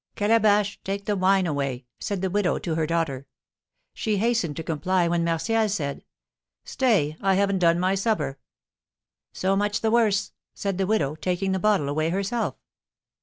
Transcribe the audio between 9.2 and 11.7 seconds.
"So much the worse," said the widow, taking the